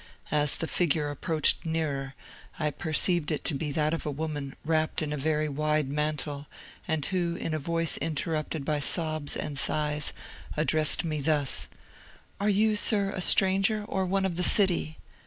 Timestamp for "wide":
5.47-5.89